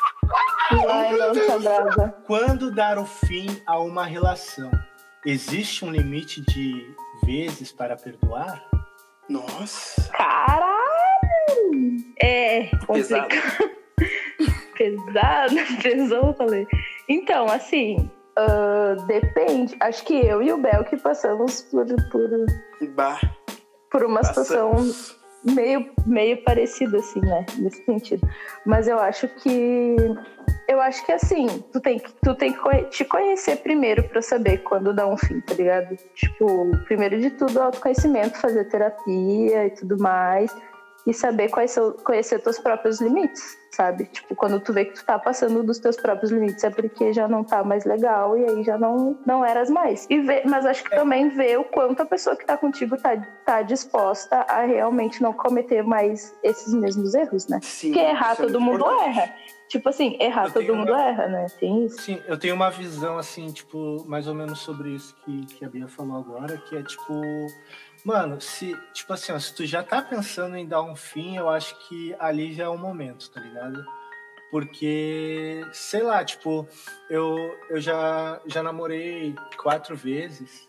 [2.27, 4.71] Quando dar o fim a uma relação,
[5.25, 8.63] existe um limite de vezes para perdoar?
[9.29, 10.11] Nossa.
[10.13, 10.77] Caralho!
[12.21, 13.23] É, Pesado.
[13.29, 13.79] complicado.
[14.79, 16.67] Pesado, pesou, eu falei.
[17.09, 19.77] Então, assim, ah, depende.
[19.81, 22.31] Acho que eu e o Bel que passamos por, por,
[22.95, 23.19] Bah.
[23.91, 25.18] por uma situação passamos.
[25.45, 27.45] Meio, meio parecida, assim, né?
[27.59, 28.29] Nesse sentido.
[28.65, 29.97] Mas eu acho que.
[30.69, 34.59] Eu acho que assim, tu tem que, tu tem que te conhecer primeiro pra saber
[34.59, 35.97] quando dá um fim, tá ligado?
[36.15, 40.55] Tipo, primeiro de tudo, autoconhecimento, fazer terapia e tudo mais.
[41.09, 44.05] E saber quais são, conhecer teus próprios limites, sabe?
[44.05, 47.27] Tipo, quando tu vê que tu tá passando dos teus próprios limites é porque já
[47.27, 50.07] não tá mais legal e aí já não, não eras mais.
[50.11, 53.17] E ver, mas acho que também ver o quanto a pessoa que tá contigo tá,
[53.47, 57.59] tá disposta a realmente não cometer mais esses mesmos erros, né?
[57.63, 57.93] Sim.
[57.93, 59.19] Porque errar é todo mundo importante.
[59.19, 59.35] erra.
[59.69, 61.47] Tipo assim, errar Eu todo mundo uma- erra, né?
[61.59, 62.01] Tem isso.
[62.03, 65.69] Sim, eu tenho uma visão, assim, tipo, mais ou menos sobre isso que, que a
[65.71, 67.13] Bia falou agora, que é tipo,
[68.09, 71.47] mano, se, tipo assim, ó, se tu já tá pensando em dar um fim, eu
[71.47, 73.85] acho que ali já é o momento, tá ligado?
[74.51, 76.67] Porque, sei lá, tipo,
[77.11, 77.37] eu,
[77.69, 80.67] eu já, já namorei quatro vezes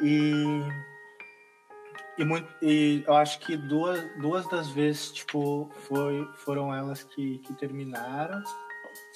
[0.00, 0.32] e.
[2.18, 7.38] E, muito, e eu acho que duas, duas das vezes, tipo, foi, foram elas que,
[7.40, 8.42] que terminaram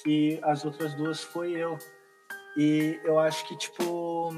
[0.05, 1.77] e as outras duas foi eu.
[2.55, 4.29] E eu acho que, tipo.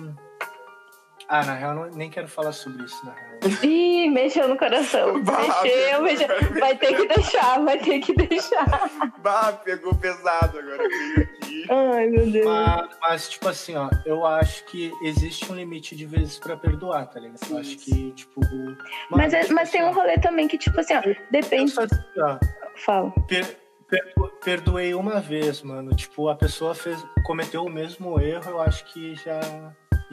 [1.30, 3.34] Ah, na real, não, nem quero falar sobre isso, na real.
[3.64, 5.22] Ih, mexeu no coração.
[5.24, 6.28] Bah, Mexeu, mexeu.
[6.60, 8.90] Vai ter que deixar, vai ter que deixar.
[9.20, 10.78] Bah, pegou pesado agora.
[10.78, 11.66] Veio aqui.
[11.70, 12.46] Ai, meu Deus.
[12.46, 17.06] Mas, mas, tipo assim, ó, eu acho que existe um limite de vezes pra perdoar,
[17.08, 17.40] tá ligado?
[17.50, 18.42] Eu acho que, tipo.
[18.42, 18.78] mano,
[19.10, 21.72] Mas, é- tipo mas tem um rolê também que, tipo assim, ó, Eu depende.
[21.72, 22.38] só assim, ó,
[22.86, 23.12] Fala.
[23.28, 23.58] per-
[23.88, 25.96] perdo- perdoei uma vez, mano.
[25.96, 29.40] Tipo, a pessoa fez, cometeu o mesmo erro, eu acho que já,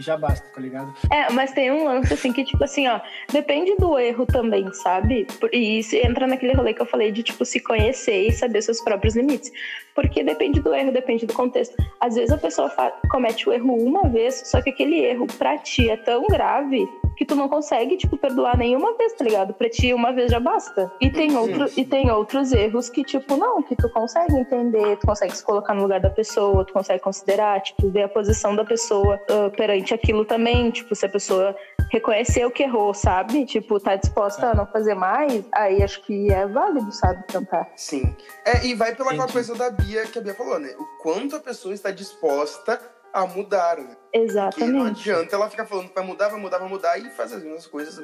[0.01, 0.93] já basta, tá ligado?
[1.11, 3.01] É, mas tem um lance assim que, tipo assim, ó,
[3.33, 5.27] depende do erro também, sabe?
[5.53, 8.81] E isso entra naquele rolê que eu falei de, tipo, se conhecer e saber seus
[8.81, 9.51] próprios limites.
[9.95, 11.77] Porque depende do erro, depende do contexto.
[12.01, 12.71] Às vezes a pessoa
[13.11, 16.89] comete o erro uma vez, só que aquele erro pra ti é tão grave
[17.21, 19.53] que tu não consegue, tipo, perdoar nenhuma vez, tá ligado?
[19.53, 20.91] Pra ti, uma vez já basta.
[20.99, 21.83] E tem, outro, sim.
[21.83, 25.75] e tem outros erros que, tipo, não, que tu consegue entender, tu consegue se colocar
[25.75, 29.93] no lugar da pessoa, tu consegue considerar, tipo, ver a posição da pessoa ah, perante
[29.93, 31.55] aquilo também, tipo, se a pessoa
[31.93, 33.45] reconheceu que errou, sabe?
[33.45, 37.69] Tipo, tá disposta a não fazer mais, aí acho que é válido, sabe, tentar.
[37.77, 38.17] Sim.
[38.47, 39.31] É, e vai pela Entendi.
[39.31, 40.75] coisa da Bia que a Bia falou, né?
[40.79, 42.81] O quanto a pessoa está disposta
[43.13, 43.97] a mudar, né?
[44.13, 45.01] Porque não Exatamente.
[45.01, 47.67] adianta ela ficar falando que vai mudar, vai mudar, vai mudar e faz as mesmas
[47.67, 47.99] coisas.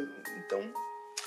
[0.44, 0.60] Então,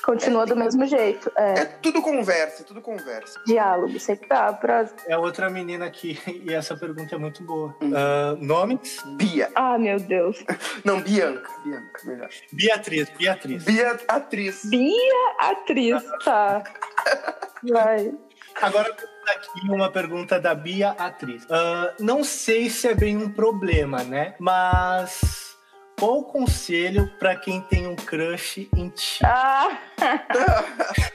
[0.03, 1.31] Continua do mesmo jeito.
[1.35, 3.39] É, é tudo conversa, é tudo conversa.
[3.45, 4.89] diálogo, sempre tá pra...
[5.05, 7.75] É outra menina aqui, e essa pergunta é muito boa.
[7.81, 7.91] Hum.
[7.95, 8.97] Ah, nomes?
[9.17, 9.49] Bia.
[9.55, 10.43] Ah, meu Deus.
[10.85, 11.49] Não, Bianca.
[11.63, 12.29] Bianca, melhor.
[12.53, 13.63] Beatriz, Beatriz.
[13.63, 14.65] Bia, atriz.
[14.65, 16.63] Bia, atriz, tá.
[17.69, 18.13] Vai.
[18.61, 18.89] Agora
[19.27, 21.45] aqui uma pergunta da Bia Atriz.
[21.49, 24.35] Ah, não sei se é bem um problema, né?
[24.39, 25.55] Mas
[25.99, 29.19] qual o conselho pra quem tem um crush em ti?
[29.25, 29.77] Ah!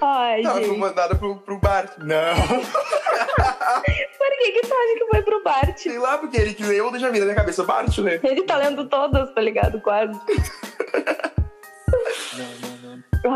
[0.00, 0.78] Ai, Tava gente.
[0.78, 1.92] mandada pro, pro Bart.
[1.98, 2.34] Não.
[2.36, 5.76] Por que que tu acha que foi pro Bart?
[5.78, 7.62] Sei lá, porque ele que leu, deixa vir na minha cabeça.
[7.62, 8.20] O Bart, né?
[8.22, 9.80] Ele tá lendo todas, tá ligado?
[9.80, 10.12] Quase.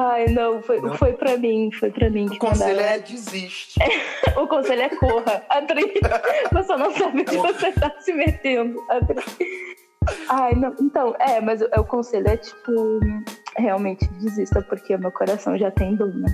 [0.00, 0.94] Ai, não, foi, Não?
[0.94, 2.94] foi pra mim, foi pra mim que O conselho mandaram.
[2.94, 3.80] é desiste.
[4.38, 5.42] O conselho é corra.
[5.48, 5.92] Atriz,
[6.52, 8.80] você não sabe onde você tá se metendo.
[8.88, 9.24] Atriz.
[10.28, 10.72] Ai, não.
[10.80, 13.00] Então, é, mas o, o conselho é tipo,
[13.56, 16.28] realmente desista, porque o meu coração já tem dor, né?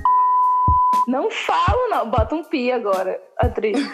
[1.09, 2.11] Não falo, não.
[2.11, 3.79] Bota um pi agora, atriz.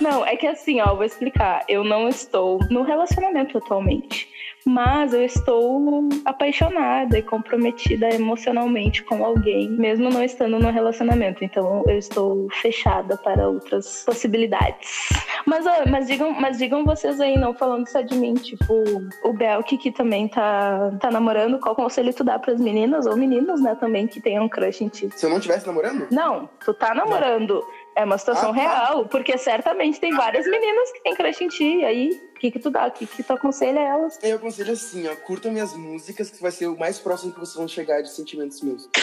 [0.00, 1.64] Não, é que assim, ó, eu vou explicar.
[1.68, 4.28] Eu não estou no relacionamento atualmente.
[4.64, 11.44] Mas eu estou apaixonada e comprometida emocionalmente com alguém, mesmo não estando no relacionamento.
[11.44, 15.08] Então eu estou fechada para outras possibilidades.
[15.46, 18.84] Mas, ó, mas digam, mas digam vocês aí, não falando só de mim, tipo,
[19.24, 23.60] o Belk que também tá, tá namorando, qual conselho tu dá pras meninas ou meninos,
[23.60, 25.08] né, também que tenham crush em ti?
[25.14, 26.06] Se eu não estivesse namorando?
[26.10, 27.64] Não, tu tá namorando.
[27.94, 28.60] É uma situação Ah, tá.
[28.60, 31.76] real, porque certamente tem várias meninas que têm crush em ti.
[31.80, 32.86] E aí, o que que tu dá?
[32.86, 34.18] O que que tu aconselha elas?
[34.22, 37.56] Eu aconselho assim, ó, curtam minhas músicas, que vai ser o mais próximo que vocês
[37.56, 38.88] vão chegar de sentimentos meus.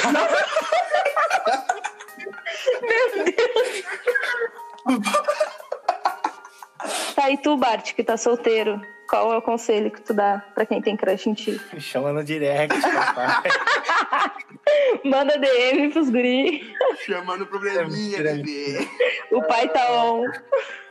[7.15, 10.65] Tá, e tu, Bart, que tá solteiro, qual é o conselho que tu dá pra
[10.65, 11.59] quem tem crush em ti?
[11.73, 13.43] Me chama no direct, papai.
[15.03, 16.61] Manda DM pros guri.
[17.05, 18.87] Chamando probleminha, É, bebê.
[19.31, 20.23] O pai tá on.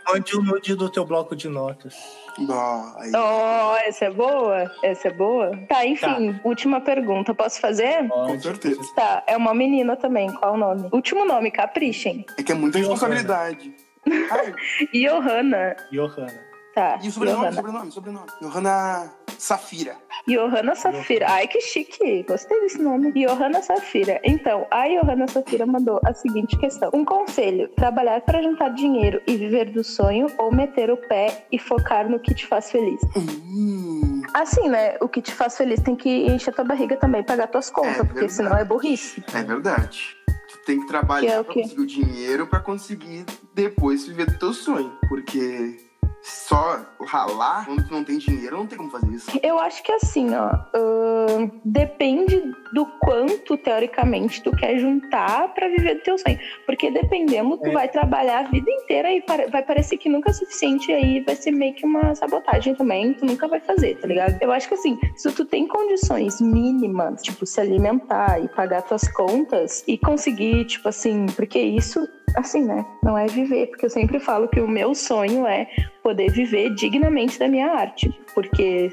[0.08, 1.94] Mande o nude do teu bloco de notas.
[2.38, 4.72] Oh, essa é boa?
[4.82, 5.50] Essa é boa?
[5.68, 7.34] Tá, enfim, última pergunta.
[7.34, 8.08] Posso fazer?
[8.08, 8.80] Com certeza.
[8.94, 10.32] Tá, é uma menina também.
[10.34, 10.88] Qual o nome?
[10.92, 12.24] Último nome, caprichem.
[12.38, 13.74] É que é muita responsabilidade.
[14.94, 15.76] Johanna.
[15.92, 16.47] Johanna.
[16.78, 17.56] Tá, e o sobrenome, Johanna.
[17.56, 18.26] sobrenome, sobrenome.
[18.40, 19.96] Johanna Safira.
[20.28, 21.26] Johanna Safira.
[21.28, 22.22] Ai, que chique.
[22.28, 23.12] Gostei desse nome.
[23.12, 24.20] Johanna Safira.
[24.22, 26.90] Então, a Johanna Safira mandou a seguinte questão.
[26.94, 27.68] Um conselho.
[27.76, 32.20] Trabalhar para juntar dinheiro e viver do sonho ou meter o pé e focar no
[32.20, 33.00] que te faz feliz?
[33.16, 34.96] Hum, Assim, né?
[35.00, 38.04] O que te faz feliz tem que encher tua barriga também, pagar tuas contas, É
[38.04, 39.22] porque senão é burrice.
[39.34, 40.14] é verdade.
[40.50, 41.62] Tu tem que Que trabalhar é o pra quê?
[41.62, 44.92] conseguir o dinheiro pra conseguir depois viver do teu sonho.
[45.08, 45.87] Porque
[46.22, 49.30] só ralar quando tu não tem dinheiro, não tem como fazer isso.
[49.42, 55.94] Eu acho que assim, ó, ahn, depende do quanto, teoricamente, tu quer juntar pra viver
[55.96, 56.38] do teu sonho.
[56.66, 57.72] Porque dependendo, tu É.
[57.72, 61.34] vai trabalhar a vida inteira e vai parecer que nunca é suficiente, e aí vai
[61.36, 64.36] ser meio que uma sabotagem também, tu nunca vai fazer, tá ligado?
[64.42, 69.08] Eu acho que assim, se tu tem condições mínimas, tipo, se alimentar e pagar tuas
[69.08, 74.18] contas e conseguir, tipo assim, porque isso, assim, né, não é viver, porque eu sempre
[74.20, 75.66] falo que o meu sonho é
[76.02, 78.08] poder viver dignamente da minha arte.
[78.34, 78.88] Porque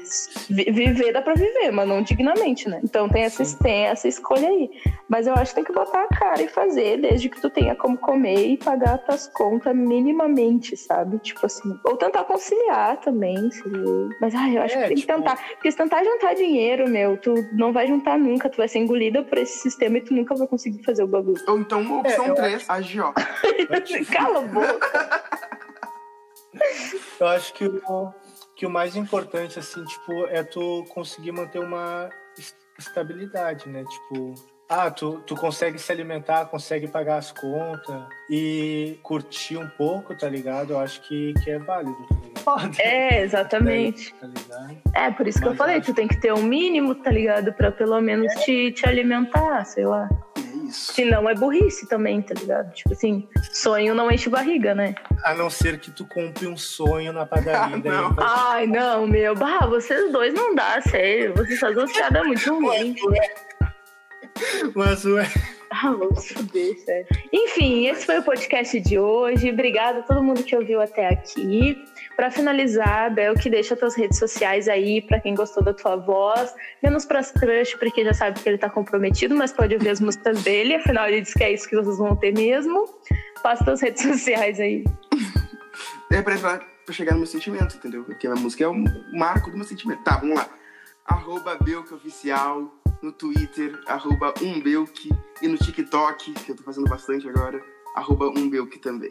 [0.50, 2.80] vi- viver dá pra viver, mas não dignamente, né?
[2.82, 4.68] Então tem essa, tem essa escolha aí.
[5.08, 7.76] Mas eu acho que tem que botar a cara e fazer, desde que tu tenha
[7.76, 11.18] como comer e pagar tuas contas minimamente, sabe?
[11.18, 11.78] Tipo assim.
[11.84, 13.50] Ou tentar conciliar também.
[13.50, 13.62] se-
[14.20, 15.36] Mas ai, eu acho É, que tem tipo- que tentar.
[15.54, 18.50] Porque se tentar juntar dinheiro, meu, tu não vai juntar nunca.
[18.50, 21.40] Tu vai ser engolida por esse sistema e tu nunca vai conseguir fazer o bagulho.
[21.46, 23.25] Ou então, opção É, eu 3, agiota.
[24.12, 25.22] Cala a boca.
[27.20, 28.12] Eu acho que o,
[28.54, 32.08] que o mais importante, assim, tipo, é tu conseguir manter uma
[32.38, 33.84] es- estabilidade, né?
[33.84, 34.34] Tipo,
[34.68, 40.28] ah, tu, tu consegue se alimentar, consegue pagar as contas e curtir um pouco, tá
[40.28, 40.72] ligado?
[40.72, 42.80] Eu acho que, que é válido, tá ligado?
[42.80, 44.14] É, exatamente.
[44.48, 44.68] Tá?
[44.94, 47.10] É, por isso que eu Mas falei, acho tu tem que ter um mínimo, tá
[47.10, 47.52] ligado?
[47.52, 50.08] Pra pelo menos te, te alimentar, sei lá.
[50.66, 50.92] Isso.
[50.92, 52.72] Se não é burrice também, tá ligado?
[52.72, 54.94] Tipo assim, sonho não enche barriga, né?
[55.24, 57.76] A não ser que tu compre um sonho na padaria.
[57.76, 58.16] Ah, daí não.
[58.18, 59.34] Ai, não, meu.
[59.34, 61.34] Bah, vocês dois não dá, sério.
[61.34, 62.96] Vocês fazem umas piadas muito ruins.
[64.74, 65.26] Mas ué,
[65.70, 67.06] Ah, vamos se fuder, sério.
[67.32, 69.50] Enfim, esse foi o podcast de hoje.
[69.50, 71.76] Obrigada a todo mundo que ouviu até aqui.
[72.14, 76.54] Pra finalizar, Bel, que deixa tuas redes sociais aí pra quem gostou da tua voz.
[76.82, 80.42] Menos pras crush, porque já sabe que ele tá comprometido, mas pode ouvir as músicas
[80.42, 80.76] dele.
[80.76, 82.84] Afinal, ele disse que é isso que vocês vão ter mesmo.
[83.42, 84.84] Passa tuas redes sociais aí.
[86.10, 86.60] É pra,
[86.92, 88.04] chegar no meu sentimento, entendeu?
[88.04, 88.74] Porque a música é o
[89.12, 90.02] marco do meu sentimento.
[90.04, 90.48] Tá, vamos lá.
[91.04, 95.10] Arroba Belk Oficial no Twitter, arroba Umbelk
[95.42, 97.62] e no TikTok, que eu tô fazendo bastante agora,
[97.96, 99.10] arroba Umbelk também.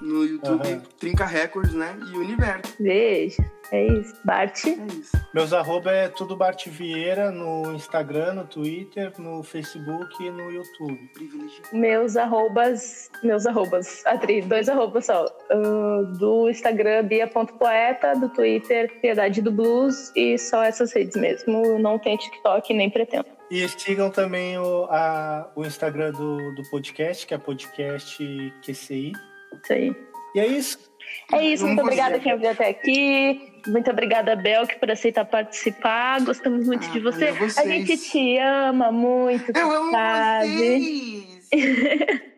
[0.00, 0.82] No YouTube, Aham.
[0.98, 1.96] Trinca Records, né?
[2.12, 2.74] E Universo.
[2.80, 3.42] Beijo.
[3.72, 4.14] É isso.
[4.24, 4.64] Bart.
[4.66, 5.12] É isso.
[5.32, 10.96] meus arroba é tudo Bart Vieira no Instagram, no Twitter, no Facebook e no YouTube.
[11.14, 11.68] Privilegiado.
[11.72, 15.26] Meus arrobas, meus arrobas, atri, dois arrobas só.
[15.50, 21.78] Ah, do Instagram, bia.poeta, do Twitter, Piedade do Blues, e só essas redes mesmo.
[21.78, 23.33] Não tem TikTok, nem pretendo.
[23.50, 29.12] E sigam também o, a- o Instagram do, do podcast, que é podcast QCI.
[29.62, 29.96] Isso aí.
[30.34, 30.78] E é isso.
[31.32, 33.52] É isso, muito obrigada quem ouviu até aqui.
[33.68, 36.20] Muito obrigada, Belk, por aceitar participar.
[36.22, 37.26] Gostamos muito Ah, de você.
[37.60, 40.48] A gente te ama muito, Eu amo sabe.
[40.48, 41.44] vocês!